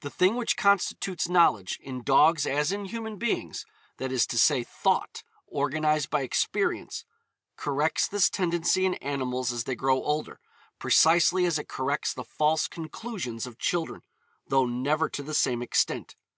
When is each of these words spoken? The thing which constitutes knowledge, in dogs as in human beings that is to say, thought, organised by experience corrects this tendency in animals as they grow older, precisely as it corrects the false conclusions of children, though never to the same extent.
The 0.00 0.10
thing 0.10 0.34
which 0.36 0.58
constitutes 0.58 1.30
knowledge, 1.30 1.78
in 1.82 2.02
dogs 2.02 2.44
as 2.46 2.72
in 2.72 2.84
human 2.84 3.16
beings 3.16 3.64
that 3.96 4.12
is 4.12 4.26
to 4.26 4.38
say, 4.38 4.62
thought, 4.64 5.22
organised 5.50 6.10
by 6.10 6.20
experience 6.20 7.06
corrects 7.56 8.06
this 8.06 8.28
tendency 8.28 8.84
in 8.84 8.96
animals 8.96 9.50
as 9.50 9.64
they 9.64 9.74
grow 9.74 10.02
older, 10.02 10.40
precisely 10.78 11.46
as 11.46 11.58
it 11.58 11.68
corrects 11.68 12.12
the 12.12 12.22
false 12.22 12.68
conclusions 12.68 13.46
of 13.46 13.58
children, 13.58 14.02
though 14.46 14.66
never 14.66 15.08
to 15.08 15.22
the 15.22 15.32
same 15.32 15.62
extent. 15.62 16.16